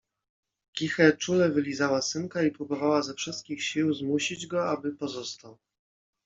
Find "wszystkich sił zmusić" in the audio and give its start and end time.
3.13-4.47